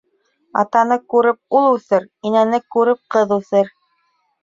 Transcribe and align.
Атаны 0.61 0.97
күреп 1.15 1.59
ул 1.61 1.69
үҫер, 1.75 2.09
инәне 2.33 2.63
күреп 2.77 3.05
ҡыҙ 3.17 3.39
үҫер. 3.41 3.75